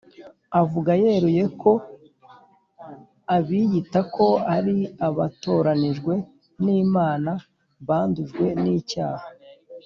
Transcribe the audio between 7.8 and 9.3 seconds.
bandujwe n’icyaha